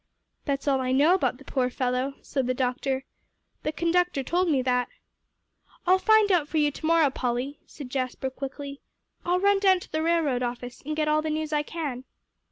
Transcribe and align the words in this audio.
"That's 0.45 0.67
all 0.67 0.81
I 0.81 0.91
know 0.93 1.13
about 1.13 1.37
the 1.37 1.43
poor 1.45 1.69
fellow," 1.69 2.15
said 2.23 2.47
the 2.47 2.55
doctor. 2.55 3.05
"The 3.61 3.71
conductor 3.71 4.23
told 4.23 4.49
me 4.49 4.63
that." 4.63 4.89
"I'll 5.85 5.99
find 5.99 6.31
out 6.31 6.47
for 6.47 6.57
you 6.57 6.71
to 6.71 6.85
morrow, 6.87 7.11
Polly," 7.11 7.59
said 7.67 7.91
Jasper 7.91 8.31
quickly; 8.31 8.81
"I'll 9.23 9.39
run 9.39 9.59
down 9.59 9.79
to 9.81 9.91
the 9.91 10.01
railroad 10.01 10.41
office, 10.41 10.81
and 10.87 10.95
get 10.95 11.07
all 11.07 11.21
the 11.21 11.29
news 11.29 11.53
I 11.53 11.61
can." 11.61 12.05